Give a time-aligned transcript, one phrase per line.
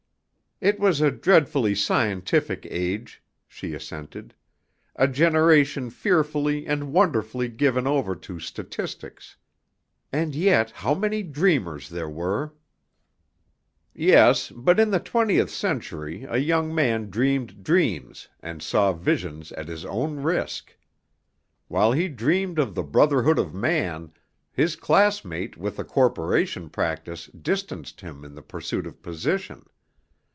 [0.63, 4.35] "It was a dreadfully scientific age," she assented,
[4.95, 9.37] "a generation fearfully and wonderfully given over to statistics;
[10.13, 12.53] and yet how many dreamers there were!"
[13.95, 19.67] "Yes, but in the twentieth century a young man dreamed dreams and saw visions at
[19.67, 20.77] his own risk.
[21.69, 24.11] While he dreamed of the brotherhood of man,
[24.51, 29.65] his classmate with the corporation practice distanced him in the pursuit of position.